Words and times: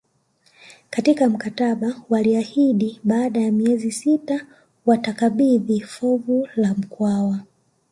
Katika 0.89 1.29
mkataba 1.29 1.95
waliahidi 2.09 2.99
baada 3.03 3.39
ya 3.41 3.51
miezi 3.51 3.91
sita 3.91 4.45
watakabidhi 4.85 5.81
fuvu 5.81 6.47
la 6.55 6.73
Mkwawa 6.73 7.39